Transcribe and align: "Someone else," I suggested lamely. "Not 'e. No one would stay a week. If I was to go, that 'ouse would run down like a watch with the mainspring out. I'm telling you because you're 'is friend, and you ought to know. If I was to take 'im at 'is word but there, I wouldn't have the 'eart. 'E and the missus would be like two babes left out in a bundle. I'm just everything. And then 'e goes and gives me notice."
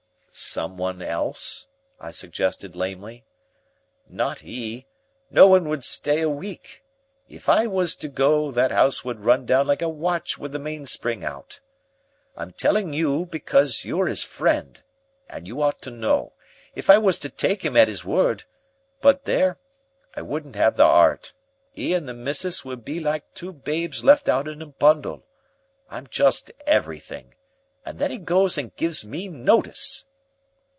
"Someone 0.33 1.01
else," 1.01 1.67
I 1.99 2.11
suggested 2.11 2.73
lamely. 2.73 3.25
"Not 4.07 4.45
'e. 4.45 4.87
No 5.29 5.45
one 5.45 5.67
would 5.67 5.83
stay 5.83 6.21
a 6.21 6.29
week. 6.29 6.85
If 7.27 7.49
I 7.49 7.67
was 7.67 7.95
to 7.95 8.07
go, 8.07 8.49
that 8.49 8.71
'ouse 8.71 9.03
would 9.03 9.25
run 9.25 9.45
down 9.45 9.67
like 9.67 9.81
a 9.81 9.89
watch 9.89 10.37
with 10.37 10.53
the 10.53 10.57
mainspring 10.57 11.25
out. 11.25 11.59
I'm 12.37 12.53
telling 12.53 12.93
you 12.93 13.25
because 13.25 13.83
you're 13.83 14.07
'is 14.07 14.23
friend, 14.23 14.81
and 15.29 15.47
you 15.47 15.61
ought 15.61 15.81
to 15.81 15.91
know. 15.91 16.31
If 16.75 16.89
I 16.89 16.97
was 16.97 17.17
to 17.19 17.29
take 17.29 17.65
'im 17.65 17.75
at 17.75 17.89
'is 17.89 18.05
word 18.05 18.45
but 19.01 19.25
there, 19.25 19.59
I 20.15 20.21
wouldn't 20.21 20.55
have 20.55 20.77
the 20.77 20.85
'eart. 20.87 21.33
'E 21.77 21.93
and 21.93 22.07
the 22.07 22.13
missus 22.13 22.63
would 22.63 22.85
be 22.85 23.01
like 23.01 23.33
two 23.33 23.51
babes 23.51 24.05
left 24.05 24.29
out 24.29 24.47
in 24.47 24.61
a 24.61 24.65
bundle. 24.67 25.25
I'm 25.89 26.07
just 26.07 26.53
everything. 26.65 27.33
And 27.85 27.99
then 27.99 28.13
'e 28.13 28.17
goes 28.17 28.57
and 28.57 28.73
gives 28.77 29.03
me 29.05 29.27
notice." 29.27 30.05